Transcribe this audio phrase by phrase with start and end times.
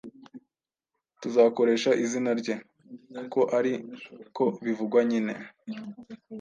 [1.21, 2.55] tuzakoresha izina rye,
[3.17, 3.73] kuko ari
[4.35, 5.33] ko bivugwa nyine.